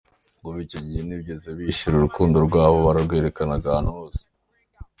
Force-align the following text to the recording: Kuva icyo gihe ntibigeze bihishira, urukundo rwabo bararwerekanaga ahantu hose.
Kuva 0.39 0.57
icyo 0.65 0.79
gihe 0.85 1.01
ntibigeze 1.03 1.47
bihishira, 1.57 1.93
urukundo 1.97 2.37
rwabo 2.47 2.77
bararwerekanaga 2.85 3.67
ahantu 3.69 3.91
hose. 3.97 4.21